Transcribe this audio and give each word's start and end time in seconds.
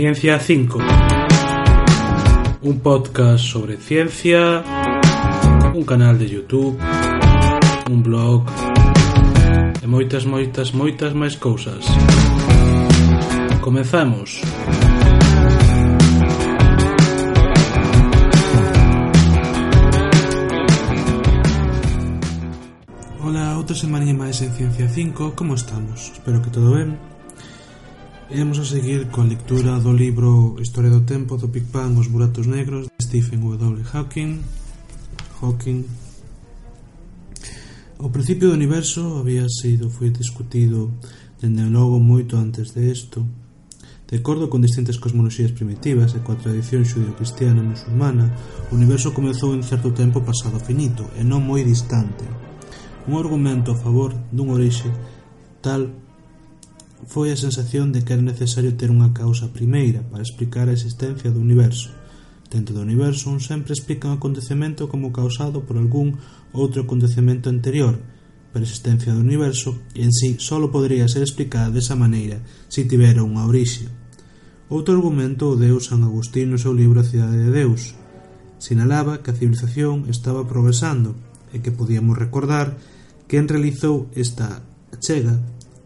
Ciencia 0.00 0.38
5. 0.40 0.78
Un 2.62 2.80
podcast 2.80 3.44
sobre 3.44 3.76
ciencia, 3.76 4.64
un 5.74 5.84
canal 5.84 6.18
de 6.18 6.26
YouTube, 6.26 6.80
un 7.90 8.02
blog 8.02 8.48
e 9.82 9.86
moitas, 9.86 10.24
moitas, 10.24 10.72
moitas 10.72 11.12
máis 11.12 11.36
cousas. 11.36 11.84
Comezamos. 13.60 14.40
Ola, 23.20 23.60
outra 23.60 23.76
semana 23.76 24.08
máis 24.16 24.40
en 24.40 24.48
Ciencia 24.56 24.88
5, 24.88 25.36
como 25.36 25.60
estamos? 25.60 26.08
Espero 26.16 26.40
que 26.40 26.48
todo 26.48 26.72
ben. 26.80 27.19
Imos 28.32 28.60
a 28.60 28.64
seguir 28.64 29.10
coa 29.10 29.26
lectura 29.26 29.80
do 29.80 29.90
libro 29.90 30.54
Historia 30.62 30.88
do 30.88 31.00
Tempo 31.00 31.36
do 31.36 31.48
Big 31.48 31.66
Bang 31.66 31.98
Os 31.98 32.06
Buratos 32.06 32.46
Negros 32.46 32.86
de 32.86 33.04
Stephen 33.04 33.40
W. 33.40 33.82
Hawking 33.92 34.38
Hawking 35.42 35.84
O 37.98 38.08
principio 38.08 38.46
do 38.46 38.54
universo 38.54 39.18
había 39.18 39.48
sido 39.50 39.90
foi 39.90 40.10
discutido 40.10 40.94
dende 41.42 41.66
logo 41.66 41.98
moito 41.98 42.38
antes 42.38 42.70
de 42.70 42.92
isto 42.92 43.26
De 44.06 44.22
acordo 44.22 44.46
con 44.46 44.62
distintas 44.62 45.02
cosmoloxías 45.02 45.50
primitivas 45.50 46.14
e 46.14 46.22
coa 46.22 46.38
tradición 46.38 46.86
xudio-cristiana 46.86 47.62
e 47.62 47.70
musulmana, 47.74 48.30
o 48.70 48.78
universo 48.78 49.10
comezou 49.10 49.54
en 49.58 49.66
certo 49.66 49.90
tempo 49.90 50.22
pasado 50.22 50.58
finito 50.58 51.06
e 51.14 51.22
non 51.22 51.46
moi 51.46 51.62
distante. 51.62 52.26
Un 53.06 53.14
argumento 53.14 53.70
a 53.70 53.78
favor 53.78 54.10
dun 54.34 54.50
orixe 54.50 54.90
tal 55.62 56.09
foi 57.06 57.32
a 57.32 57.38
sensación 57.38 57.92
de 57.92 58.04
que 58.04 58.12
era 58.12 58.24
necesario 58.24 58.76
ter 58.76 58.92
unha 58.92 59.14
causa 59.16 59.52
primeira 59.54 60.04
para 60.08 60.24
explicar 60.24 60.68
a 60.68 60.76
existencia 60.76 61.32
do 61.32 61.40
universo. 61.40 61.88
Dentro 62.50 62.74
do 62.74 62.82
universo, 62.82 63.30
un 63.30 63.38
sempre 63.38 63.72
explica 63.72 64.10
un 64.10 64.18
acontecemento 64.18 64.90
como 64.90 65.14
causado 65.14 65.62
por 65.62 65.78
algún 65.78 66.18
outro 66.50 66.82
acontecemento 66.82 67.46
anterior, 67.46 67.96
pero 68.50 68.62
a 68.62 68.66
existencia 68.66 69.14
do 69.14 69.22
universo 69.22 69.78
en 69.94 70.10
sí 70.10 70.36
só 70.42 70.58
podría 70.68 71.06
ser 71.06 71.22
explicada 71.22 71.70
desa 71.70 71.94
maneira 71.94 72.42
se 72.66 72.84
tivera 72.84 73.22
unha 73.22 73.46
orixe. 73.46 73.86
Outro 74.66 74.98
argumento 74.98 75.54
o 75.54 75.58
deu 75.58 75.78
San 75.78 76.02
Agustín 76.02 76.50
no 76.50 76.58
seu 76.58 76.74
libro 76.74 77.02
A 77.02 77.06
Cidade 77.06 77.38
de 77.38 77.50
Deus. 77.50 77.94
Sinalaba 78.58 79.22
que 79.22 79.30
a 79.30 79.38
civilización 79.38 80.10
estaba 80.10 80.46
progresando 80.46 81.14
e 81.54 81.62
que 81.62 81.74
podíamos 81.74 82.18
recordar 82.18 82.78
quen 83.30 83.46
realizou 83.46 84.10
esta 84.14 84.62
chega 84.98 85.38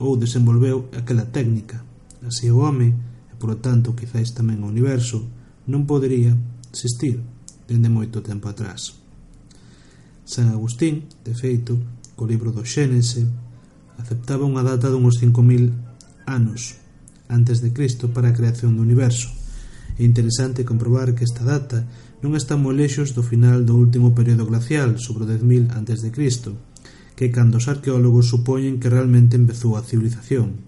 ou 0.05 0.21
desenvolveu 0.21 0.93
aquela 0.93 1.25
técnica. 1.25 1.81
Así 2.21 2.53
o 2.53 2.61
home, 2.61 2.93
e 3.33 3.35
polo 3.41 3.57
tanto 3.57 3.97
quizáis 3.97 4.37
tamén 4.37 4.61
o 4.61 4.69
universo, 4.69 5.25
non 5.65 5.89
podería 5.89 6.37
existir 6.69 7.25
dende 7.65 7.89
moito 7.89 8.21
tempo 8.21 8.53
atrás. 8.53 9.01
San 10.29 10.53
Agustín, 10.53 11.09
de 11.25 11.33
feito, 11.33 11.81
co 12.17 12.29
libro 12.29 12.53
do 12.53 12.65
Xénese, 12.65 13.25
aceptaba 13.97 14.45
unha 14.45 14.65
data 14.65 14.93
dunhos 14.93 15.17
5.000 15.21 15.73
anos 16.29 16.81
antes 17.29 17.65
de 17.65 17.73
Cristo 17.73 18.13
para 18.13 18.29
a 18.33 18.37
creación 18.37 18.77
do 18.77 18.85
universo. 18.85 19.33
É 19.97 20.05
interesante 20.05 20.69
comprobar 20.69 21.17
que 21.17 21.25
esta 21.25 21.45
data 21.45 21.89
non 22.21 22.37
está 22.37 22.57
moi 22.57 22.77
lexos 22.77 23.17
do 23.17 23.25
final 23.25 23.65
do 23.65 23.77
último 23.77 24.13
período 24.13 24.45
glacial, 24.49 24.97
sobre 25.01 25.25
o 25.25 25.29
10.000 25.29 25.77
antes 25.77 26.01
de 26.01 26.13
Cristo, 26.13 26.57
que 27.15 27.31
cando 27.31 27.63
os 27.63 27.71
arqueólogos 27.71 28.31
supoñen 28.31 28.83
que 28.83 28.91
realmente 28.91 29.39
empezou 29.39 29.79
a 29.79 29.87
civilización. 29.87 30.59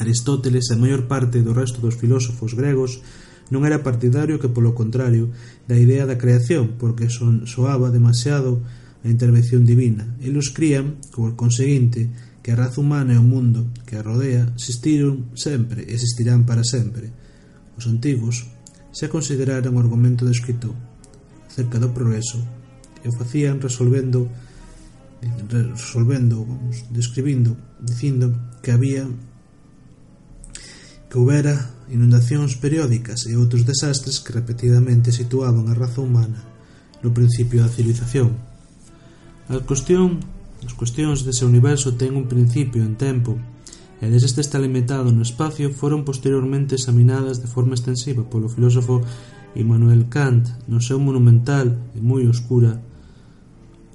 Aristóteles 0.00 0.70
e 0.70 0.74
a 0.74 0.80
maior 0.80 1.04
parte 1.10 1.44
do 1.44 1.52
resto 1.52 1.84
dos 1.84 1.98
filósofos 1.98 2.56
gregos 2.56 3.04
non 3.50 3.66
era 3.66 3.82
partidario 3.82 4.38
que, 4.38 4.48
polo 4.48 4.72
contrario, 4.72 5.34
da 5.66 5.76
idea 5.76 6.06
da 6.06 6.16
creación, 6.16 6.78
porque 6.78 7.10
son, 7.10 7.44
soaba 7.50 7.90
demasiado 7.90 8.62
a 9.02 9.10
intervención 9.10 9.66
divina. 9.66 10.06
Eles 10.22 10.54
crían, 10.54 11.02
por 11.10 11.34
conseguinte, 11.34 12.08
que 12.40 12.54
a 12.54 12.56
raza 12.56 12.80
humana 12.80 13.12
e 13.12 13.20
o 13.20 13.26
mundo 13.26 13.68
que 13.84 13.98
a 13.98 14.04
rodea 14.06 14.48
existiron 14.56 15.34
sempre 15.36 15.84
e 15.84 15.92
existirán 15.92 16.48
para 16.48 16.64
sempre. 16.64 17.12
Os 17.76 17.84
antigos 17.90 18.48
xa 18.94 19.12
consideraran 19.12 19.76
o 19.76 19.82
argumento 19.82 20.24
descrito 20.24 20.72
acerca 21.50 21.82
do 21.82 21.92
progreso 21.92 22.40
e 23.04 23.10
o 23.10 23.16
facían 23.16 23.60
resolvendo 23.60 24.30
resolvendo, 25.48 26.44
vamos, 26.44 26.84
describindo, 26.90 27.56
dicindo 27.80 28.32
que 28.62 28.72
había 28.72 29.06
que 31.10 31.18
houbera 31.18 31.74
inundacións 31.90 32.54
periódicas 32.54 33.26
e 33.26 33.34
outros 33.34 33.66
desastres 33.66 34.22
que 34.22 34.30
repetidamente 34.30 35.10
situaban 35.10 35.66
a 35.66 35.74
raza 35.74 35.98
humana 35.98 36.38
no 37.02 37.10
principio 37.10 37.66
da 37.66 37.72
civilización. 37.72 38.38
A 39.50 39.58
cuestión, 39.66 40.22
as 40.62 40.72
cuestións 40.78 41.26
dese 41.26 41.42
universo 41.42 41.98
ten 41.98 42.14
un 42.14 42.30
principio 42.30 42.86
en 42.86 42.94
tempo 42.94 43.34
e 44.00 44.06
des 44.08 44.22
este 44.22 44.40
está 44.40 44.56
limitado 44.62 45.10
no 45.12 45.26
espacio 45.26 45.74
foron 45.74 46.06
posteriormente 46.06 46.78
examinadas 46.78 47.42
de 47.42 47.50
forma 47.50 47.76
extensiva 47.76 48.24
polo 48.24 48.48
filósofo 48.48 49.02
Immanuel 49.58 50.06
Kant 50.08 50.46
no 50.70 50.78
seu 50.78 51.02
monumental 51.02 51.74
e 51.92 52.00
moi 52.00 52.24
oscura 52.30 52.78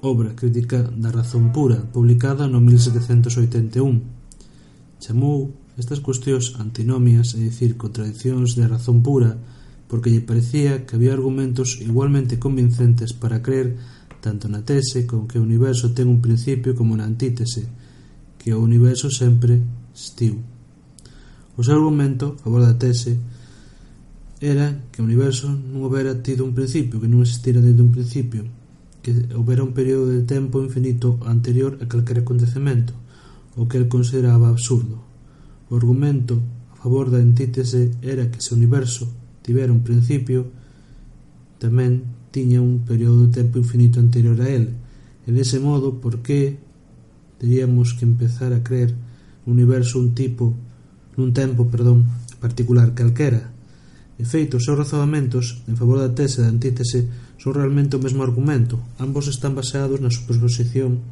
obra 0.02 0.36
crítica 0.36 0.82
da 0.82 1.10
razón 1.10 1.52
pura 1.52 1.80
publicada 1.80 2.48
no 2.48 2.60
1781. 2.60 4.02
Chamou 5.00 5.52
estas 5.76 6.00
cuestións 6.00 6.56
antinomias, 6.56 7.36
é 7.36 7.40
dicir, 7.40 7.76
contradiccións 7.76 8.56
da 8.56 8.68
razón 8.68 9.04
pura, 9.04 9.36
porque 9.88 10.08
lle 10.10 10.24
parecía 10.24 10.88
que 10.88 10.96
había 10.96 11.12
argumentos 11.12 11.78
igualmente 11.84 12.40
convincentes 12.40 13.12
para 13.12 13.44
creer 13.44 13.76
tanto 14.24 14.48
na 14.48 14.64
tese 14.64 15.06
con 15.06 15.28
que 15.28 15.38
o 15.38 15.44
universo 15.44 15.92
ten 15.92 16.08
un 16.08 16.24
principio 16.24 16.74
como 16.74 16.96
na 16.96 17.04
antítese, 17.04 17.68
que 18.40 18.56
o 18.56 18.64
universo 18.64 19.12
sempre 19.12 19.60
estiu. 19.92 20.40
O 21.56 21.62
seu 21.62 21.76
argumento, 21.76 22.40
a 22.40 22.48
favor 22.48 22.64
da 22.64 22.80
tese, 22.80 23.20
era 24.40 24.80
que 24.92 25.00
o 25.00 25.06
universo 25.06 25.52
non 25.52 25.84
houbera 25.84 26.24
tido 26.24 26.44
un 26.44 26.56
principio, 26.56 26.98
que 26.98 27.08
non 27.08 27.20
existira 27.20 27.60
desde 27.60 27.84
un 27.84 27.92
principio, 27.92 28.48
que 29.06 29.14
houbera 29.36 29.62
un 29.62 29.70
período 29.70 30.10
de 30.10 30.26
tempo 30.26 30.58
infinito 30.58 31.22
anterior 31.22 31.78
a 31.78 31.86
calquera 31.86 32.26
acontecemento, 32.26 32.90
o 33.54 33.70
que 33.70 33.78
el 33.78 33.86
consideraba 33.86 34.50
absurdo. 34.50 34.98
O 35.70 35.78
argumento 35.78 36.42
a 36.74 36.76
favor 36.82 37.14
da 37.14 37.22
antítese 37.22 37.94
era 38.02 38.34
que 38.34 38.42
se 38.42 38.50
o 38.50 38.58
universo 38.58 39.06
tivera 39.46 39.70
un 39.70 39.86
principio, 39.86 40.50
tamén 41.62 42.02
tiña 42.34 42.58
un 42.58 42.82
período 42.82 43.30
de 43.30 43.46
tempo 43.46 43.62
infinito 43.62 44.02
anterior 44.02 44.42
a 44.42 44.50
él. 44.50 44.74
e 45.22 45.30
dese 45.30 45.62
modo, 45.62 46.02
por 46.02 46.26
que 46.26 46.58
teríamos 47.38 47.94
que 47.94 48.10
empezar 48.10 48.50
a 48.50 48.66
creer 48.66 48.90
un 49.46 49.54
universo 49.54 50.02
un 50.02 50.18
tipo, 50.18 50.50
nun 51.14 51.30
tempo, 51.30 51.70
perdón, 51.70 52.10
particular 52.42 52.90
calquera, 52.98 53.54
De 54.16 54.24
feito, 54.24 54.56
os 54.56 54.64
seus 54.64 54.80
razoamentos 54.80 55.60
en 55.68 55.76
favor 55.76 56.00
da 56.00 56.08
tese 56.08 56.40
da 56.40 56.48
antítese 56.48 57.04
son 57.36 57.52
realmente 57.52 57.96
o 57.96 58.02
mesmo 58.02 58.24
argumento. 58.24 58.80
Ambos 58.96 59.28
están 59.28 59.52
baseados 59.52 60.00
na 60.00 60.08
suposición 60.08 61.04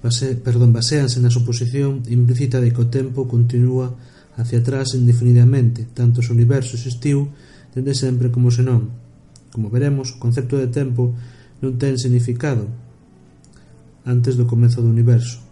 base, 0.00 0.40
perdón, 0.40 0.72
baseanse 0.72 1.20
na 1.20 1.28
suposición 1.28 2.00
implícita 2.08 2.60
de 2.64 2.72
que 2.72 2.80
o 2.80 2.88
tempo 2.88 3.28
continúa 3.28 3.92
hacia 4.36 4.60
atrás 4.60 4.96
indefinidamente, 4.96 5.88
tanto 5.92 6.24
se 6.24 6.32
o 6.32 6.36
universo 6.36 6.76
existiu 6.76 7.28
dende 7.76 7.92
sempre 7.92 8.32
como 8.32 8.48
se 8.48 8.64
non. 8.64 8.88
Como 9.52 9.68
veremos, 9.68 10.16
o 10.16 10.20
concepto 10.20 10.56
de 10.56 10.72
tempo 10.72 11.12
non 11.60 11.76
ten 11.76 12.00
significado 12.00 12.68
antes 14.08 14.36
do 14.36 14.48
comezo 14.48 14.80
do 14.80 14.88
universo. 14.88 15.45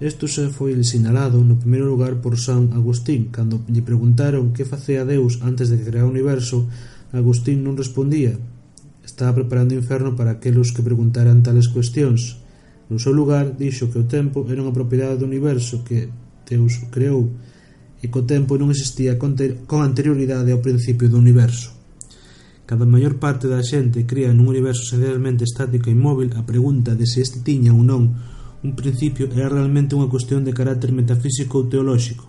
Isto 0.00 0.24
se 0.32 0.48
foi 0.48 0.72
sinalado 0.80 1.44
no 1.44 1.60
primeiro 1.60 1.84
lugar 1.84 2.24
por 2.24 2.40
San 2.40 2.72
Agustín 2.72 3.28
cando 3.28 3.60
lle 3.68 3.84
preguntaron 3.84 4.56
que 4.56 4.64
facía 4.64 5.04
Deus 5.04 5.44
antes 5.44 5.68
de 5.68 5.76
crear 5.76 6.08
o 6.08 6.12
universo 6.16 6.64
Agustín 7.12 7.60
non 7.60 7.76
respondía. 7.76 8.32
Estaba 9.04 9.36
preparando 9.36 9.76
o 9.76 9.80
inferno 9.84 10.16
para 10.16 10.40
aqueles 10.40 10.72
que 10.72 10.80
preguntaran 10.80 11.44
tales 11.44 11.68
cuestións. 11.68 12.40
No 12.88 12.96
seu 12.96 13.12
lugar 13.12 13.60
dixo 13.60 13.92
que 13.92 14.00
o 14.00 14.08
tempo 14.08 14.48
era 14.48 14.64
unha 14.64 14.72
propiedade 14.72 15.20
do 15.20 15.28
universo 15.28 15.84
que 15.84 16.08
Deus 16.48 16.80
creou 16.88 17.36
e 18.00 18.08
que 18.08 18.20
o 18.24 18.24
tempo 18.24 18.56
non 18.56 18.72
existía 18.72 19.20
con 19.20 19.36
anterioridade 19.84 20.48
ao 20.48 20.64
principio 20.64 21.12
do 21.12 21.20
universo. 21.20 21.76
Cada 22.64 22.88
maior 22.88 23.20
parte 23.20 23.52
da 23.52 23.60
xente 23.60 24.08
cría 24.08 24.32
nun 24.32 24.48
universo 24.48 24.88
esencialmente 24.88 25.44
estático 25.44 25.92
e 25.92 25.96
inmóvil, 25.98 26.32
a 26.40 26.42
pregunta 26.48 26.96
de 26.96 27.04
se 27.04 27.20
este 27.20 27.44
tiña 27.44 27.76
ou 27.76 27.84
non 27.84 28.16
un 28.62 28.76
principio 28.76 29.28
era 29.32 29.48
realmente 29.48 29.96
unha 29.96 30.12
cuestión 30.12 30.44
de 30.44 30.52
carácter 30.52 30.92
metafísico 30.92 31.64
ou 31.64 31.68
teolóxico. 31.68 32.28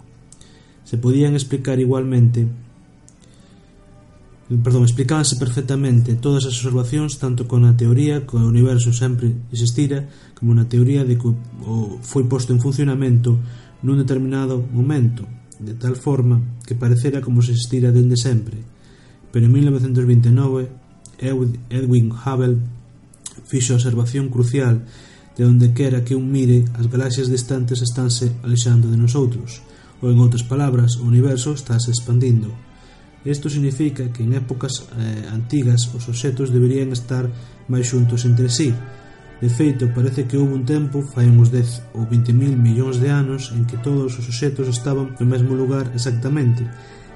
Se 0.88 0.96
podían 0.96 1.36
explicar 1.36 1.80
igualmente 1.80 2.48
perdón, 4.60 4.84
explicábanse 4.84 5.40
perfectamente 5.40 6.20
todas 6.20 6.44
as 6.44 6.60
observacións 6.60 7.16
tanto 7.16 7.48
con 7.48 7.64
a 7.64 7.80
teoría 7.80 8.28
que 8.28 8.36
o 8.36 8.44
universo 8.44 8.92
sempre 8.92 9.32
existira 9.48 10.12
como 10.36 10.52
na 10.52 10.68
teoría 10.68 11.08
de 11.08 11.16
que 11.16 11.32
o 11.32 12.04
foi 12.04 12.28
posto 12.28 12.52
en 12.52 12.60
funcionamento 12.60 13.40
nun 13.80 13.96
determinado 14.04 14.60
momento 14.60 15.24
de 15.56 15.72
tal 15.80 15.96
forma 15.96 16.44
que 16.68 16.76
parecera 16.76 17.24
como 17.24 17.40
se 17.40 17.56
existira 17.56 17.96
dende 17.96 18.20
sempre 18.20 18.60
pero 19.32 19.48
en 19.48 19.56
1929 19.56 20.68
Edwin 21.72 22.12
Hubble 22.12 22.60
fixo 23.48 23.72
a 23.72 23.80
observación 23.80 24.28
crucial 24.28 24.84
De 25.38 25.46
onde 25.46 25.72
quera 25.72 26.04
que 26.04 26.16
un 26.16 26.28
mire, 26.28 26.68
as 26.76 26.92
galaxias 26.92 27.32
distantes 27.32 27.80
estánse 27.80 28.36
alexando 28.44 28.92
de 28.92 29.00
nosoutros, 29.00 29.64
ou 30.04 30.12
en 30.12 30.20
outras 30.20 30.44
palabras, 30.44 31.00
o 31.00 31.08
universo 31.08 31.56
estáse 31.56 31.94
expandindo. 31.94 32.52
Isto 33.24 33.50
significa 33.50 34.10
que 34.10 34.24
en 34.26 34.34
épocas 34.34 34.90
eh, 34.98 35.30
antigas 35.30 35.88
os 35.94 36.10
obxetos 36.10 36.50
deberían 36.50 36.90
estar 36.90 37.30
máis 37.70 37.88
xuntos 37.88 38.26
entre 38.26 38.50
sí. 38.50 38.74
De 39.42 39.50
feito, 39.50 39.94
parece 39.94 40.26
que 40.26 40.38
houve 40.38 40.58
un 40.58 40.66
tempo, 40.66 41.06
fai 41.06 41.30
uns 41.30 41.54
10 41.54 41.98
ou 41.98 42.06
20.000 42.10 42.58
millóns 42.58 42.98
de 42.98 43.14
anos, 43.14 43.54
en 43.54 43.70
que 43.70 43.78
todos 43.78 44.18
os 44.18 44.26
obxetos 44.26 44.68
estaban 44.68 45.14
no 45.22 45.26
mesmo 45.30 45.54
lugar 45.54 45.94
exactamente, 45.94 46.66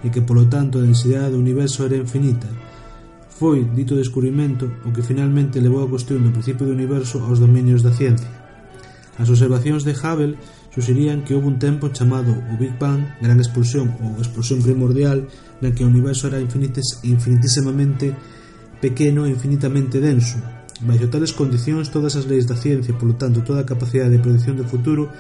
e 0.06 0.14
que 0.14 0.22
polo 0.22 0.46
tanto 0.46 0.78
a 0.78 0.86
densidade 0.86 1.34
do 1.34 1.42
universo 1.42 1.82
era 1.86 1.98
infinita, 1.98 2.50
Foi 3.36 3.68
dito 3.68 4.00
descubrimento 4.00 4.80
o 4.88 4.96
que 4.96 5.04
finalmente 5.04 5.60
levou 5.60 5.84
a 5.84 5.92
cuestión 5.92 6.24
do 6.24 6.32
principio 6.32 6.64
do 6.64 6.72
universo 6.72 7.20
aos 7.20 7.36
dominios 7.36 7.84
da 7.84 7.92
ciencia. 7.92 8.32
As 9.20 9.28
observacións 9.28 9.84
de 9.84 9.92
Hubble 9.92 10.40
suxerían 10.72 11.28
que 11.28 11.36
houve 11.36 11.52
un 11.52 11.60
tempo 11.60 11.92
chamado 11.92 12.32
o 12.32 12.54
Big 12.56 12.80
Bang, 12.80 13.04
gran 13.20 13.36
expulsión 13.44 13.92
ou 14.00 14.16
explosión 14.24 14.64
primordial, 14.64 15.28
na 15.60 15.76
que 15.76 15.84
o 15.84 15.92
universo 15.92 16.32
era 16.32 16.40
infinites, 16.40 17.04
infinitísimamente 17.04 18.16
pequeno 18.80 19.28
e 19.28 19.36
infinitamente 19.36 20.00
denso. 20.00 20.40
Baixo 20.88 21.12
tales 21.12 21.36
condicións, 21.36 21.92
todas 21.92 22.16
as 22.16 22.24
leis 22.24 22.48
da 22.48 22.56
ciencia, 22.56 22.96
e, 22.96 23.00
polo 23.00 23.20
tanto, 23.20 23.44
toda 23.44 23.64
a 23.64 23.68
capacidade 23.68 24.16
de 24.16 24.24
predicción 24.24 24.56
do 24.56 24.64
futuro, 24.64 25.12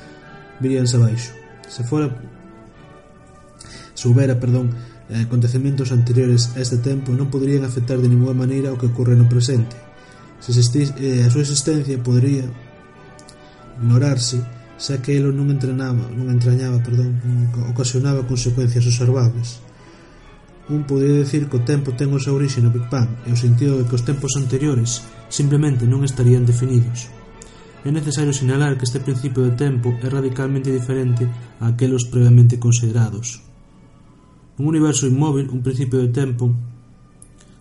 viríanse 0.63 0.95
abaixo. 0.95 1.35
Se 1.67 1.83
fora 1.83 2.15
se 3.95 4.07
houbera, 4.07 4.39
perdón, 4.39 4.71
e 5.09 5.21
acontecementos 5.21 5.93
anteriores 5.93 6.57
a 6.57 6.65
este 6.65 6.81
tempo 6.81 7.13
non 7.13 7.29
poderían 7.29 7.61
afectar 7.61 8.01
de 8.01 8.09
ninguna 8.09 8.33
maneira 8.33 8.73
o 8.73 8.79
que 8.79 8.89
ocorre 8.89 9.13
no 9.13 9.29
presente. 9.29 9.77
Se 10.41 10.49
existis, 10.49 10.93
eh, 10.97 11.21
a 11.21 11.29
súa 11.29 11.45
existencia 11.45 12.01
podería 12.01 12.49
ignorarse 13.77 14.41
xa 14.75 14.99
que 14.99 15.15
elo 15.15 15.31
non 15.31 15.47
entrenaba, 15.53 16.09
non 16.11 16.27
entrañaba, 16.27 16.83
perdón, 16.83 17.15
ocasionaba 17.71 18.27
consecuencias 18.27 18.83
observables. 18.83 19.63
Un 20.67 20.83
podría 20.89 21.21
decir 21.21 21.45
que 21.45 21.61
o 21.61 21.65
tempo 21.65 21.93
ten 21.93 22.09
o 22.09 22.19
seu 22.19 22.33
orixe 22.33 22.59
no 22.59 22.73
Big 22.73 22.89
Bang 22.89 23.07
e 23.23 23.31
o 23.31 23.37
sentido 23.37 23.77
de 23.77 23.85
que 23.85 23.95
os 23.95 24.03
tempos 24.03 24.33
anteriores 24.33 25.05
simplemente 25.29 25.85
non 25.85 26.01
estarían 26.01 26.43
definidos. 26.43 27.13
É 27.85 27.93
necesario 27.93 28.33
sinalar 28.33 28.73
que 28.73 28.89
este 28.89 28.97
principio 28.97 29.45
de 29.45 29.53
tempo 29.53 29.93
é 30.01 30.09
radicalmente 30.09 30.73
diferente 30.73 31.29
a 31.61 31.69
aquelos 31.69 32.09
previamente 32.09 32.57
considerados. 32.57 33.44
Un 34.57 34.71
universo 34.71 35.07
inmóvil, 35.07 35.51
un 35.51 35.59
principio 35.59 35.99
de 35.99 36.15
tempo, 36.15 36.51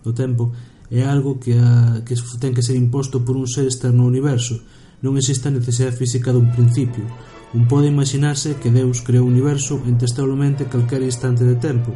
do 0.05 0.13
tempo 0.13 0.53
é 0.87 1.03
algo 1.03 1.41
que, 1.41 1.57
a, 1.57 2.05
que 2.05 2.15
ten 2.39 2.53
que 2.53 2.63
ser 2.63 2.77
imposto 2.77 3.25
por 3.25 3.35
un 3.35 3.49
ser 3.49 3.65
externo 3.67 4.05
ao 4.05 4.11
universo. 4.11 4.61
Non 5.03 5.19
existe 5.19 5.49
a 5.49 5.55
necesidade 5.55 5.97
física 5.97 6.31
dun 6.31 6.53
principio. 6.55 7.03
Un 7.51 7.67
pode 7.67 7.91
imaginarse 7.91 8.55
que 8.61 8.71
Deus 8.71 9.03
creou 9.03 9.27
o 9.27 9.31
universo 9.31 9.81
intestablemente 9.89 10.71
calquer 10.71 11.03
instante 11.03 11.43
de 11.43 11.59
tempo. 11.59 11.91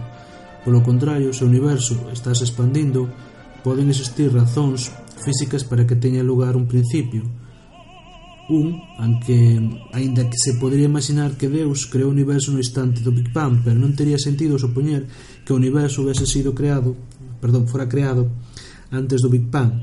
Polo 0.66 0.84
contrario, 0.84 1.31
se 1.31 1.45
o 1.45 1.50
universo 1.50 1.95
está 2.12 2.36
se 2.36 2.44
expandindo, 2.44 3.07
poden 3.63 3.88
existir 3.88 4.34
razóns 4.36 4.92
físicas 5.24 5.63
para 5.63 5.88
que 5.88 5.95
teña 5.95 6.25
lugar 6.25 6.60
un 6.60 6.68
principio, 6.68 7.24
Un, 8.50 8.81
aunque 8.98 9.62
aínda 9.94 10.25
que 10.25 10.42
se 10.42 10.57
podría 10.57 10.90
imaginar 10.90 11.38
que 11.38 11.54
Deus 11.54 11.86
creou 11.86 12.10
o 12.10 12.16
universo 12.18 12.50
no 12.50 12.57
instante 12.57 13.06
do 13.06 13.13
Big 13.13 13.30
Bang, 13.30 13.62
pero 13.62 13.78
non 13.78 13.94
tería 13.94 14.18
sentido 14.18 14.57
supoñer 14.57 15.06
que 15.46 15.54
o 15.54 15.60
universo 15.62 16.01
houvese 16.01 16.25
sido 16.25 16.57
creado, 16.57 16.98
perdón, 17.38 17.69
fora 17.69 17.86
creado 17.86 18.25
antes 18.90 19.22
do 19.22 19.30
Big 19.30 19.46
Bang. 19.54 19.78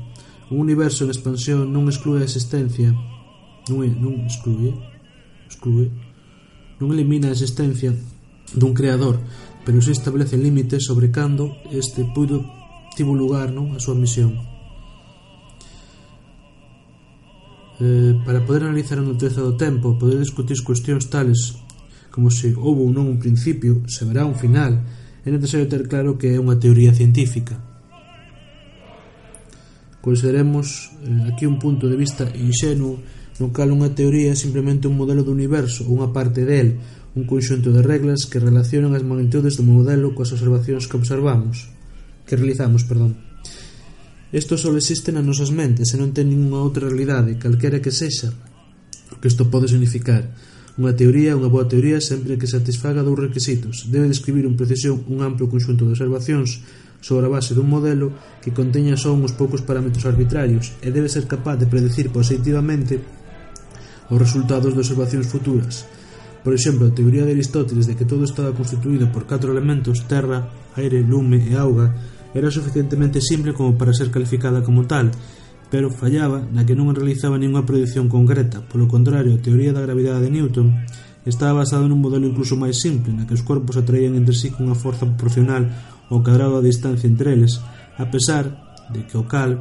Un 0.51 0.59
universo 0.67 1.07
en 1.07 1.15
expansión 1.15 1.71
non 1.71 1.87
exclúe 1.87 2.19
a 2.19 2.27
existencia, 2.27 2.91
non, 3.71 3.87
é, 3.87 3.89
non 3.91 4.27
exclúe, 4.27 4.75
exclúe, 5.47 5.87
non 6.83 6.91
elimina 6.91 7.31
a 7.31 7.35
existencia 7.39 7.95
dun 8.51 8.75
creador, 8.75 9.23
pero 9.63 9.79
se 9.79 9.95
establece 9.95 10.35
límites 10.35 10.83
sobre 10.83 11.07
cando 11.07 11.55
este 11.71 12.03
puido 12.03 12.43
tivo 12.99 13.15
lugar 13.15 13.55
non 13.55 13.71
a 13.75 13.79
súa 13.79 13.95
misión. 13.95 14.56
eh, 17.79 18.17
para 18.25 18.41
poder 18.41 18.65
analizar 18.65 18.97
a 18.97 19.05
natureza 19.05 19.41
do 19.41 19.57
tempo, 19.57 19.97
poder 19.97 20.17
discutir 20.17 20.57
cuestións 20.65 21.09
tales 21.09 21.57
como 22.17 22.33
se 22.33 22.49
houve 22.57 22.81
ou 22.81 22.89
non 22.89 23.05
un 23.05 23.21
principio, 23.21 23.85
se 23.85 24.01
verá 24.01 24.25
un 24.25 24.33
final, 24.33 24.81
é 25.21 25.29
necesario 25.29 25.69
ter 25.69 25.85
claro 25.85 26.17
que 26.17 26.33
é 26.33 26.41
unha 26.41 26.57
teoría 26.57 26.89
científica. 26.89 27.61
Consideremos 30.01 30.97
eh, 31.05 31.29
aquí 31.29 31.45
un 31.45 31.61
punto 31.61 31.85
de 31.85 31.93
vista 31.93 32.25
inxenuo 32.33 32.97
no 33.37 33.53
cal 33.53 33.69
unha 33.69 33.93
teoría 33.93 34.33
é 34.33 34.37
simplemente 34.39 34.89
un 34.89 34.97
modelo 34.97 35.21
do 35.21 35.29
universo 35.29 35.85
ou 35.85 36.01
unha 36.01 36.09
parte 36.09 36.41
del, 36.41 36.81
un 37.13 37.29
conxunto 37.29 37.69
de 37.69 37.85
reglas 37.85 38.25
que 38.25 38.41
relacionan 38.41 38.97
as 38.97 39.05
magnitudes 39.05 39.53
do 39.53 39.61
modelo 39.61 40.17
coas 40.17 40.33
observacións 40.33 40.89
que 40.89 40.97
observamos, 40.97 41.69
que 42.25 42.33
realizamos, 42.33 42.81
perdón. 42.81 43.26
Isto 44.31 44.59
só 44.59 44.75
existe 44.75 45.15
nas 45.15 45.23
nosas 45.23 45.55
mentes 45.55 45.95
e 45.95 45.97
non 45.97 46.11
ten 46.11 46.27
ninguna 46.27 46.59
outra 46.59 46.91
realidade, 46.91 47.39
calquera 47.39 47.79
que 47.79 47.95
sexa, 47.95 48.35
o 49.07 49.15
que 49.23 49.31
isto 49.31 49.47
pode 49.47 49.71
significar. 49.71 50.27
Unha 50.75 50.91
teoría 50.91 51.39
unha 51.39 51.47
boa 51.47 51.63
teoría 51.63 52.03
sempre 52.03 52.35
que 52.35 52.45
satisfaga 52.45 53.07
dous 53.07 53.15
requisitos. 53.15 53.87
Debe 53.87 54.11
describir 54.11 54.43
un 54.43 54.59
precisión 54.59 54.99
un 55.07 55.23
amplo 55.23 55.47
conxunto 55.47 55.87
de 55.87 55.95
observacións 55.95 56.59
sobre 56.99 57.25
a 57.25 57.33
base 57.33 57.55
dun 57.55 57.71
modelo 57.71 58.11
que 58.43 58.51
conteña 58.51 58.99
só 58.99 59.15
uns 59.15 59.31
poucos 59.31 59.63
parámetros 59.63 60.03
arbitrarios 60.03 60.75
e 60.83 60.91
debe 60.91 61.07
ser 61.07 61.23
capaz 61.23 61.55
de 61.55 61.71
predecir 61.71 62.11
positivamente 62.11 62.99
os 64.11 64.19
resultados 64.19 64.75
de 64.75 64.83
observacións 64.83 65.31
futuras. 65.31 65.87
Por 66.43 66.51
exemplo, 66.51 66.87
a 66.87 66.95
teoría 66.95 67.23
de 67.23 67.31
Aristóteles 67.31 67.87
de 67.87 67.95
que 67.95 68.03
todo 68.03 68.27
estaba 68.27 68.51
constituído 68.51 69.07
por 69.07 69.23
catro 69.23 69.55
elementos, 69.55 70.03
terra, 70.03 70.51
aire, 70.75 70.99
lume 70.99 71.47
e 71.47 71.55
auga, 71.55 71.95
era 72.33 72.51
suficientemente 72.51 73.21
simple 73.21 73.53
como 73.53 73.77
para 73.77 73.93
ser 73.93 74.11
calificada 74.11 74.63
como 74.63 74.87
tal, 74.87 75.11
pero 75.69 75.91
fallaba 75.91 76.47
na 76.47 76.63
que 76.63 76.75
non 76.75 76.95
realizaba 76.95 77.35
ninguna 77.35 77.67
predicción 77.67 78.07
concreta. 78.07 78.63
Polo 78.63 78.87
contrario, 78.87 79.35
a 79.35 79.43
teoría 79.43 79.75
da 79.75 79.83
gravidade 79.83 80.27
de 80.27 80.31
Newton 80.31 80.87
estaba 81.27 81.63
basada 81.63 81.87
nun 81.87 81.99
modelo 81.99 82.23
incluso 82.23 82.55
máis 82.55 82.79
simple, 82.79 83.11
na 83.11 83.27
que 83.27 83.35
os 83.35 83.43
corpos 83.43 83.75
atraían 83.75 84.15
entre 84.15 84.31
sí 84.31 84.47
cunha 84.51 84.75
forza 84.75 85.03
proporcional 85.03 85.67
ao 86.07 86.23
cadrado 86.23 86.59
da 86.59 86.63
distancia 86.63 87.11
entre 87.11 87.35
eles, 87.35 87.59
a 87.99 88.07
pesar 88.07 88.47
de 88.87 89.03
que 89.03 89.19
o 89.19 89.27
cal 89.27 89.59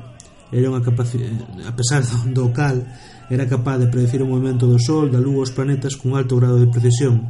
era 0.55 0.71
unha 0.71 0.79
capacidade 0.79 1.43
a 1.67 1.75
pesar 1.75 2.07
do 2.37 2.55
cal 2.55 2.87
era 3.27 3.51
capaz 3.51 3.83
de 3.83 3.91
predecir 3.91 4.23
o 4.23 4.31
movimento 4.31 4.71
do 4.71 4.79
Sol, 4.79 5.11
da 5.11 5.19
Lúa 5.19 5.43
os 5.43 5.51
planetas 5.51 5.99
cun 5.99 6.15
alto 6.15 6.39
grado 6.39 6.63
de 6.63 6.71
precisión. 6.71 7.27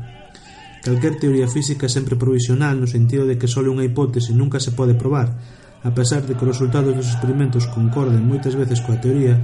Calquer 0.87 1.19
teoría 1.19 1.51
física 1.51 1.87
é 1.87 1.91
sempre 1.91 2.15
provisional 2.15 2.79
no 2.79 2.87
sentido 2.87 3.27
de 3.27 3.35
que 3.35 3.51
só 3.51 3.59
unha 3.59 3.83
hipótese 3.83 4.31
nunca 4.31 4.63
se 4.63 4.71
pode 4.71 4.95
probar. 4.95 5.35
A 5.83 5.91
pesar 5.91 6.23
de 6.23 6.39
que 6.39 6.47
os 6.47 6.55
resultados 6.55 6.95
dos 6.95 7.11
experimentos 7.11 7.67
concorden 7.67 8.23
moitas 8.23 8.55
veces 8.55 8.79
coa 8.87 9.03
teoría, 9.03 9.35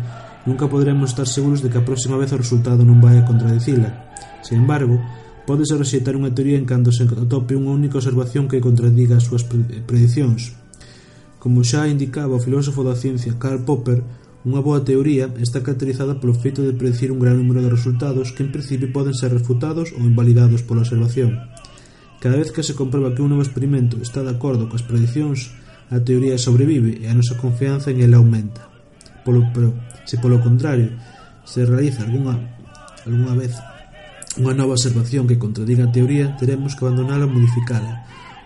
nunca 0.46 0.70
poderemos 0.70 1.10
estar 1.10 1.26
seguros 1.26 1.58
de 1.58 1.66
que 1.66 1.82
a 1.82 1.86
próxima 1.88 2.14
vez 2.14 2.30
o 2.30 2.38
resultado 2.38 2.86
non 2.86 3.02
vai 3.02 3.18
a 3.18 3.26
contradicila. 3.26 3.90
Sin 4.46 4.62
embargo, 4.62 5.02
pódese 5.42 5.74
rexeitar 5.74 6.14
unha 6.14 6.30
teoría 6.30 6.62
en 6.62 6.62
cando 6.62 6.94
se 6.94 7.10
atope 7.10 7.58
unha 7.58 7.74
única 7.74 7.98
observación 7.98 8.46
que 8.46 8.62
contradiga 8.62 9.18
as 9.18 9.26
súas 9.26 9.42
predicións. 9.42 10.54
Como 11.42 11.66
xa 11.66 11.90
indicaba 11.90 12.38
o 12.38 12.44
filósofo 12.46 12.86
da 12.86 12.94
ciencia 12.94 13.34
Karl 13.34 13.66
Popper, 13.66 14.06
Unha 14.42 14.58
boa 14.58 14.82
teoría 14.82 15.30
está 15.38 15.62
caracterizada 15.62 16.18
polo 16.18 16.34
feito 16.34 16.66
de 16.66 16.74
predicir 16.74 17.14
un 17.14 17.22
gran 17.22 17.38
número 17.38 17.62
de 17.62 17.70
resultados 17.70 18.34
que 18.34 18.42
en 18.42 18.50
principio 18.50 18.90
poden 18.90 19.14
ser 19.14 19.30
refutados 19.30 19.94
ou 19.94 20.02
invalidados 20.02 20.66
pola 20.66 20.82
observación. 20.82 21.46
Cada 22.18 22.42
vez 22.42 22.50
que 22.50 22.66
se 22.66 22.74
comprueba 22.74 23.14
que 23.14 23.22
un 23.22 23.30
novo 23.30 23.46
experimento 23.46 24.02
está 24.02 24.26
de 24.26 24.34
acordo 24.34 24.66
coas 24.66 24.82
predicións, 24.82 25.54
a 25.94 26.02
teoría 26.02 26.42
sobrevive 26.42 26.98
e 26.98 27.06
a 27.06 27.14
nosa 27.14 27.38
confianza 27.38 27.94
en 27.94 28.02
ela 28.02 28.18
aumenta. 28.18 28.66
Polo, 29.22 29.46
pero, 29.54 29.78
se 30.10 30.18
polo 30.18 30.42
contrario 30.42 30.90
se 31.46 31.62
realiza 31.62 32.02
algunha, 32.02 32.34
algunha 33.06 33.38
vez 33.38 33.54
unha 34.42 34.58
nova 34.58 34.74
observación 34.74 35.30
que 35.30 35.38
contradiga 35.38 35.86
a 35.86 35.94
teoría, 35.94 36.34
teremos 36.34 36.74
que 36.74 36.82
abandonala 36.82 37.30
ou 37.30 37.34
modificala, 37.36 38.02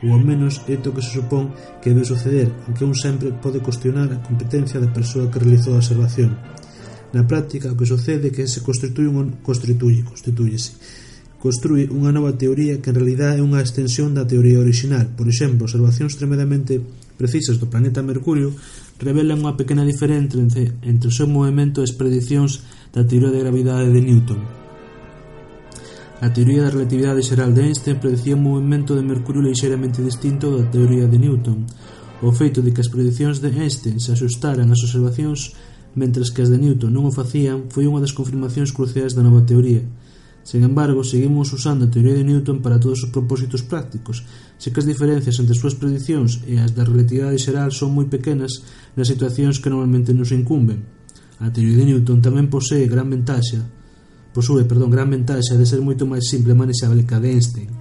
ou 0.06 0.14
ao 0.14 0.22
menos 0.22 0.62
é 0.70 0.78
to 0.78 0.94
que 0.94 1.02
se 1.02 1.18
supón 1.18 1.50
que 1.82 1.90
debe 1.90 2.06
suceder, 2.06 2.48
aunque 2.70 2.86
un 2.86 2.94
sempre 2.94 3.34
pode 3.34 3.58
cuestionar 3.58 4.06
a 4.14 4.22
competencia 4.22 4.78
da 4.78 4.94
persoa 4.94 5.26
que 5.26 5.42
realizou 5.42 5.74
a 5.74 5.82
observación. 5.82 6.38
Na 7.10 7.26
práctica, 7.26 7.74
o 7.74 7.78
que 7.78 7.90
sucede 7.90 8.30
é 8.30 8.34
que 8.34 8.46
se 8.46 8.62
constituye 8.62 9.10
un, 9.10 9.42
constituye, 9.42 10.06
constituyese, 10.06 10.78
construí 11.42 11.86
unha 11.86 12.10
nova 12.10 12.34
teoría 12.34 12.82
que 12.82 12.90
en 12.90 12.98
realidad 12.98 13.38
é 13.38 13.42
unha 13.44 13.62
extensión 13.62 14.16
da 14.16 14.26
teoría 14.26 14.58
orixinal. 14.58 15.06
Por 15.14 15.30
exemplo, 15.30 15.68
observacións 15.68 16.18
tremendamente 16.18 16.82
precisas 17.14 17.62
do 17.62 17.70
planeta 17.70 18.02
Mercurio 18.02 18.50
revelan 18.98 19.44
unha 19.44 19.54
pequena 19.54 19.86
diferenza 19.86 20.40
entre, 20.42 20.74
entre 20.82 21.06
o 21.06 21.14
seu 21.14 21.30
movimento 21.30 21.80
e 21.80 21.86
as 21.86 21.94
predicións 21.94 22.64
da 22.90 23.06
teoría 23.06 23.30
de 23.30 23.42
gravidade 23.42 23.92
de 23.92 24.00
Newton. 24.02 24.65
A 26.16 26.32
teoría 26.32 26.64
da 26.64 26.72
relatividade 26.72 27.20
xeral 27.20 27.52
de 27.52 27.60
Einstein 27.68 28.00
predicía 28.00 28.40
un 28.40 28.48
movimento 28.48 28.96
de 28.96 29.04
Mercurio 29.04 29.44
lixeramente 29.44 30.00
distinto 30.00 30.48
da 30.48 30.64
teoría 30.64 31.04
de 31.04 31.20
Newton. 31.20 31.68
O 32.24 32.32
feito 32.32 32.64
de 32.64 32.72
que 32.72 32.80
as 32.80 32.88
predicións 32.88 33.44
de 33.44 33.52
Einstein 33.52 34.00
se 34.00 34.16
asustaran 34.16 34.72
ás 34.72 34.80
observacións 34.80 35.52
mentres 35.92 36.32
que 36.32 36.40
as 36.40 36.48
de 36.48 36.56
Newton 36.56 36.88
non 36.96 37.04
o 37.04 37.12
facían 37.12 37.68
foi 37.68 37.84
unha 37.84 38.00
das 38.00 38.16
confirmacións 38.16 38.72
cruciais 38.72 39.12
da 39.12 39.20
nova 39.20 39.44
teoría. 39.44 39.84
Sen 40.40 40.64
embargo, 40.64 41.04
seguimos 41.04 41.52
usando 41.52 41.84
a 41.84 41.92
teoría 41.92 42.16
de 42.16 42.24
Newton 42.24 42.64
para 42.64 42.80
todos 42.80 43.04
os 43.04 43.12
propósitos 43.12 43.60
prácticos, 43.60 44.24
se 44.56 44.72
que 44.72 44.80
as 44.80 44.88
diferencias 44.88 45.36
entre 45.36 45.52
as 45.52 45.60
súas 45.60 45.76
predicións 45.76 46.40
e 46.48 46.56
as 46.56 46.72
da 46.72 46.88
relatividade 46.88 47.36
xeral 47.36 47.76
son 47.76 47.92
moi 47.92 48.08
pequenas 48.08 48.64
nas 48.96 49.12
situacións 49.12 49.60
que 49.60 49.68
normalmente 49.68 50.16
nos 50.16 50.32
incumben. 50.32 50.80
A 51.44 51.52
teoría 51.52 51.76
de 51.76 51.92
Newton 51.92 52.24
tamén 52.24 52.48
posee 52.48 52.88
gran 52.88 53.12
ventaxa 53.12 53.75
posúe, 54.36 54.68
perdón, 54.68 54.92
gran 54.92 55.08
ventaxa 55.08 55.56
de 55.56 55.64
ser 55.64 55.80
moito 55.80 56.04
máis 56.04 56.28
simple 56.28 56.52
e 56.52 56.60
manexable 56.60 57.08
que 57.08 57.16
a 57.16 57.20
de 57.24 57.32
Einstein. 57.32 57.72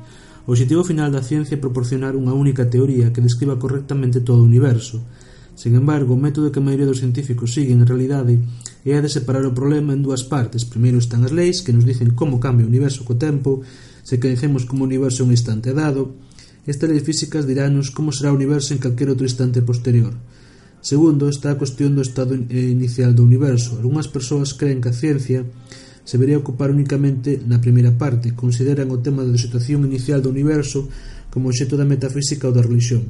O 0.47 0.55
objetivo 0.55 0.87
final 0.87 1.11
da 1.11 1.19
ciencia 1.19 1.59
é 1.59 1.59
proporcionar 1.59 2.15
unha 2.15 2.31
única 2.31 2.63
teoría 2.71 3.11
que 3.11 3.19
describa 3.19 3.59
correctamente 3.59 4.23
todo 4.23 4.39
o 4.39 4.47
universo. 4.47 5.03
Sen 5.51 5.75
embargo, 5.75 6.15
o 6.15 6.21
método 6.21 6.55
que 6.55 6.63
a 6.63 6.65
maioría 6.65 6.87
dos 6.87 7.03
científicos 7.03 7.51
siguen 7.51 7.83
en 7.83 7.89
realidade 7.91 8.39
é 8.87 8.95
a 8.95 9.03
de 9.03 9.11
separar 9.11 9.43
o 9.43 9.51
problema 9.51 9.91
en 9.91 9.99
dúas 9.99 10.23
partes. 10.23 10.63
Primeiro 10.63 10.95
están 10.95 11.27
as 11.27 11.35
leis 11.35 11.59
que 11.59 11.75
nos 11.75 11.83
dicen 11.83 12.15
como 12.15 12.39
cambia 12.39 12.63
o 12.63 12.71
universo 12.71 13.03
co 13.03 13.19
tempo, 13.19 13.59
se 14.07 14.15
coñecemos 14.15 14.63
como 14.63 14.87
o 14.87 14.87
universo 14.87 15.27
un 15.27 15.35
instante 15.35 15.75
dado, 15.75 16.15
estas 16.63 16.87
leis 16.87 17.03
físicas 17.03 17.43
dirános 17.43 17.91
como 17.91 18.15
será 18.15 18.31
o 18.31 18.39
universo 18.39 18.71
en 18.71 18.79
calquer 18.79 19.11
outro 19.11 19.27
instante 19.27 19.59
posterior. 19.59 20.15
Segundo, 20.79 21.27
está 21.27 21.51
a 21.51 21.59
cuestión 21.59 21.97
do 21.97 22.05
estado 22.05 22.31
eh, 22.37 22.71
inicial 22.71 23.11
do 23.11 23.25
universo. 23.25 23.75
Algúnas 23.75 24.07
persoas 24.07 24.53
creen 24.53 24.79
que 24.79 24.93
a 24.93 24.95
ciencia 24.95 25.41
se 26.05 26.21
vería 26.21 26.37
ocupar 26.37 26.69
únicamente 26.69 27.41
na 27.41 27.57
primeira 27.57 27.89
parte, 27.97 28.37
consideran 28.37 28.93
o 28.93 29.01
tema 29.01 29.25
da 29.25 29.35
situación 29.41 29.83
inicial 29.89 30.21
do 30.21 30.29
universo 30.29 30.85
como 31.33 31.49
obxeto 31.49 31.73
da 31.75 31.83
metafísica 31.83 32.45
ou 32.45 32.53
da 32.53 32.61
religión. 32.61 33.03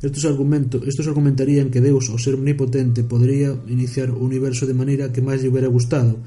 Estos, 0.00 0.24
argumentos, 0.24 0.84
estos 0.88 1.06
argumentarían 1.06 1.70
que 1.70 1.84
Deus, 1.84 2.08
ao 2.08 2.20
ser 2.20 2.36
omnipotente, 2.36 3.04
podría 3.04 3.56
iniciar 3.68 4.12
o 4.12 4.20
universo 4.20 4.64
de 4.64 4.76
maneira 4.76 5.12
que 5.12 5.24
máis 5.24 5.40
lle 5.40 5.48
hubiera 5.52 5.68
gustado. 5.68 6.20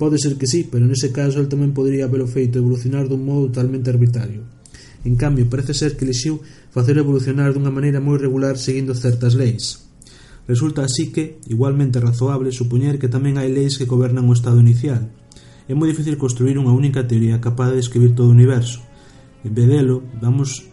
Pode 0.00 0.16
ser 0.16 0.40
que 0.40 0.48
sí, 0.48 0.64
pero 0.64 0.88
nese 0.88 1.12
caso 1.12 1.40
el 1.40 1.48
tamén 1.48 1.76
podría 1.76 2.08
haberlo 2.08 2.28
feito 2.28 2.60
evolucionar 2.60 3.08
dun 3.08 3.24
modo 3.24 3.52
totalmente 3.52 3.92
arbitrario. 3.92 4.44
En 5.04 5.16
cambio, 5.16 5.48
parece 5.48 5.72
ser 5.72 5.96
que 5.96 6.04
elixiu 6.08 6.40
facer 6.72 6.96
evolucionar 6.96 7.52
dunha 7.52 7.72
maneira 7.72 8.00
moi 8.00 8.16
regular 8.16 8.56
seguindo 8.56 8.96
certas 8.96 9.36
leis. 9.36 9.88
Resulta 10.48 10.84
así 10.84 11.12
que, 11.12 11.40
igualmente 11.48 12.00
razoable, 12.00 12.52
supoñer 12.56 12.96
que 12.96 13.12
tamén 13.12 13.36
hai 13.36 13.52
leis 13.52 13.76
que 13.76 13.88
gobernan 13.88 14.24
o 14.28 14.36
estado 14.36 14.60
inicial, 14.64 15.12
É 15.70 15.74
moi 15.78 15.86
difícil 15.86 16.18
construir 16.18 16.58
unha 16.58 16.74
única 16.74 17.06
teoría 17.06 17.38
capaz 17.38 17.70
de 17.70 17.78
describir 17.78 18.18
todo 18.18 18.26
o 18.26 18.34
universo. 18.34 18.82
En 19.46 19.54
vez 19.54 19.70
delo, 19.70 20.02
vamos 20.18 20.66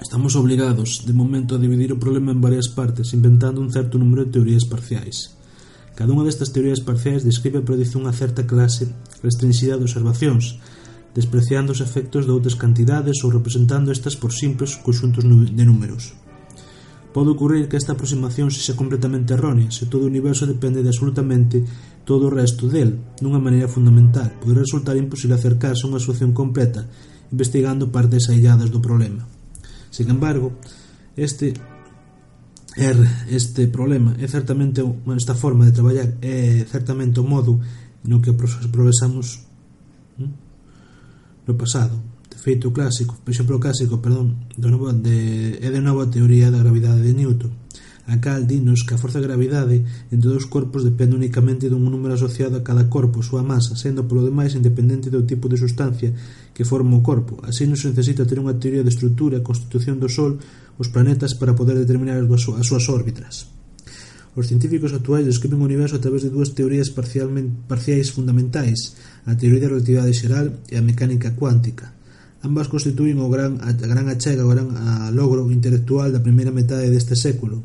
Estamos 0.00 0.32
obrigados, 0.32 1.04
de 1.04 1.12
momento, 1.12 1.52
a 1.52 1.60
dividir 1.60 1.92
o 1.92 2.00
problema 2.00 2.30
en 2.32 2.40
varias 2.40 2.72
partes, 2.72 3.12
inventando 3.12 3.60
un 3.60 3.68
certo 3.68 3.98
número 3.98 4.24
de 4.24 4.32
teorías 4.32 4.64
parciais. 4.64 5.36
Cada 5.98 6.14
unha 6.14 6.24
destas 6.24 6.54
teorías 6.54 6.80
parciais 6.80 7.26
describe 7.26 7.60
e 7.60 7.66
predice 7.66 7.98
unha 7.98 8.14
certa 8.14 8.46
clase 8.46 8.88
restringida 9.26 9.76
de 9.76 9.84
observacións, 9.84 10.56
despreciando 11.12 11.74
os 11.74 11.82
efectos 11.82 12.24
de 12.24 12.32
outras 12.32 12.56
cantidades 12.56 13.20
ou 13.26 13.34
representando 13.34 13.92
estas 13.92 14.14
por 14.14 14.30
simples 14.30 14.78
conxuntos 14.78 15.26
de 15.26 15.64
números. 15.66 16.16
Pode 17.10 17.34
ocurrir 17.34 17.66
que 17.66 17.74
esta 17.74 17.98
aproximación 17.98 18.54
sexa 18.54 18.78
completamente 18.78 19.34
errónea, 19.34 19.74
se 19.74 19.90
todo 19.90 20.06
o 20.06 20.10
universo 20.10 20.46
depende 20.46 20.78
de 20.78 20.94
absolutamente 20.94 21.62
todo 22.06 22.30
o 22.30 22.34
resto 22.34 22.70
del, 22.70 23.02
dunha 23.18 23.42
maneira 23.42 23.66
fundamental. 23.66 24.38
Poderá 24.38 24.62
resultar 24.62 24.94
imposible 24.94 25.34
acercarse 25.34 25.82
a 25.84 25.90
unha 25.90 25.98
solución 25.98 26.30
completa, 26.30 26.86
investigando 27.34 27.90
partes 27.90 28.30
ailladas 28.30 28.70
do 28.70 28.78
problema. 28.78 29.26
sin 29.90 30.08
embargo, 30.08 30.52
este 31.16 31.54
er, 32.76 32.96
este 33.28 33.66
problema 33.66 34.14
é 34.18 34.28
certamente 34.30 34.80
esta 35.18 35.34
forma 35.34 35.66
de 35.66 35.74
traballar 35.74 36.14
é 36.22 36.62
certamente 36.70 37.18
o 37.18 37.26
modo 37.26 37.58
no 38.06 38.22
que 38.22 38.30
progresamos 38.30 39.42
no 40.16 41.54
pasado 41.58 41.98
feito 42.36 42.72
clásico, 42.72 43.18
exemplo 43.26 43.58
clásico, 43.58 43.98
perdón, 43.98 44.46
do 44.56 44.68
novo, 44.70 44.92
de, 44.92 45.58
é 45.60 45.68
de 45.70 45.82
novo 45.82 46.00
a 46.02 46.10
teoría 46.10 46.50
da 46.50 46.62
gravidade 46.62 47.02
de 47.02 47.12
Newton, 47.12 47.50
a 48.10 48.18
cal 48.18 48.42
dinos 48.42 48.82
que 48.82 48.94
a 48.94 48.98
forza 48.98 49.22
de 49.22 49.28
gravidade 49.30 49.86
entre 50.10 50.34
dous 50.34 50.50
corpos 50.50 50.82
depende 50.82 51.14
únicamente 51.14 51.70
dun 51.70 51.86
número 51.86 52.18
asociado 52.18 52.58
a 52.58 52.66
cada 52.66 52.90
corpo, 52.90 53.22
súa 53.22 53.46
masa, 53.46 53.78
sendo 53.78 54.08
polo 54.08 54.26
demais 54.26 54.58
independente 54.58 55.14
do 55.14 55.22
tipo 55.22 55.46
de 55.46 55.60
sustancia 55.60 56.10
que 56.50 56.66
forma 56.66 56.98
o 56.98 57.04
corpo. 57.06 57.38
Así 57.46 57.70
non 57.70 57.78
se 57.78 57.92
necesita 57.92 58.26
ter 58.26 58.42
unha 58.42 58.58
teoría 58.58 58.82
de 58.82 58.90
estrutura 58.90 59.38
e 59.38 59.46
constitución 59.46 60.02
do 60.02 60.10
Sol, 60.10 60.42
os 60.80 60.90
planetas, 60.90 61.38
para 61.38 61.54
poder 61.54 61.78
determinar 61.78 62.18
as 62.18 62.66
súas 62.66 62.88
órbitas. 62.90 63.46
Os 64.34 64.46
científicos 64.46 64.90
actuais 64.90 65.26
describen 65.26 65.62
o 65.62 65.68
universo 65.68 65.98
a 65.98 66.02
través 66.02 66.22
de 66.22 66.34
dúas 66.34 66.50
teorías 66.50 66.90
parciais 66.90 68.10
fundamentais, 68.10 68.94
a 69.26 69.38
teoría 69.38 69.66
da 69.66 69.70
relatividade 69.76 70.18
xeral 70.18 70.46
e 70.70 70.74
a 70.78 70.82
mecánica 70.82 71.34
cuántica. 71.38 71.99
Ambas 72.42 72.72
constituen 72.72 73.20
o 73.20 73.28
gran, 73.28 73.60
a 73.60 73.72
gran 73.72 74.08
achega 74.08 74.46
o 74.46 74.52
gran 74.52 74.72
a 74.76 75.12
logro 75.12 75.44
intelectual 75.52 76.08
da 76.08 76.24
primeira 76.24 76.54
metade 76.54 76.88
deste 76.88 77.12
século. 77.12 77.60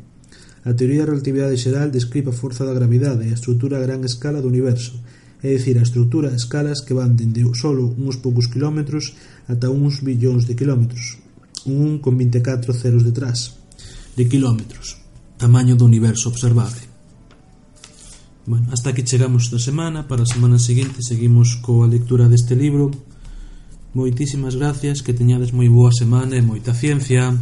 A 0.68 0.76
teoría 0.76 1.06
da 1.06 1.10
relatividade 1.14 1.56
xeral 1.56 1.88
describe 1.88 2.28
a 2.28 2.36
forza 2.36 2.66
da 2.66 2.76
gravidade 2.76 3.24
e 3.24 3.32
a 3.32 3.38
estrutura 3.38 3.80
a 3.80 3.84
gran 3.86 4.04
escala 4.04 4.44
do 4.44 4.52
universo, 4.52 4.98
é 5.42 5.54
dicir, 5.54 5.78
a 5.78 5.86
estrutura 5.86 6.28
a 6.28 6.36
escalas 6.36 6.82
que 6.82 6.92
van 6.92 7.16
dende 7.16 7.44
solo 7.54 7.94
uns 7.96 8.16
poucos 8.18 8.48
kilómetros 8.48 9.14
ata 9.48 9.70
uns 9.70 10.02
billóns 10.02 10.44
de 10.48 10.56
kilómetros, 10.56 11.22
un 11.64 12.02
con 12.02 12.16
24 12.18 12.72
ceros 12.74 13.04
detrás, 13.04 13.56
de 14.16 14.24
kilómetros, 14.28 14.98
tamaño 15.38 15.76
do 15.76 15.84
universo 15.84 16.28
observable. 16.28 16.82
Bueno, 18.46 18.68
hasta 18.72 18.90
aquí 18.90 19.02
chegamos 19.02 19.44
esta 19.46 19.58
semana, 19.58 20.06
para 20.08 20.22
a 20.22 20.26
semana 20.26 20.58
seguinte 20.58 21.02
seguimos 21.02 21.58
coa 21.62 21.86
lectura 21.86 22.30
deste 22.30 22.54
libro. 22.54 22.90
Moitísimas 23.96 24.56
gracias, 24.56 25.00
que 25.00 25.16
teñades 25.16 25.56
moi 25.56 25.72
boa 25.72 25.88
semana 25.88 26.36
e 26.36 26.44
moita 26.44 26.76
ciencia. 26.76 27.32